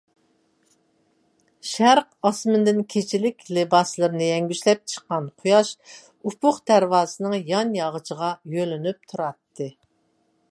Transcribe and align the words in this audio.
شەرق 1.71 2.07
ئاسمىنىدىن 2.29 2.79
كېچىلىك 2.93 3.45
لىباسلىرىنى 3.57 4.29
يەڭگۈشلەپ 4.31 4.81
چىققان 4.93 5.27
قۇياش 5.43 5.73
ئۇپۇق 6.29 6.59
دەرۋازىسىنىڭ 6.71 7.37
يان 7.53 7.77
ياغىچىغا 7.83 8.31
يۆلىنىپ 8.57 9.05
تۇراتتى. 9.13 9.69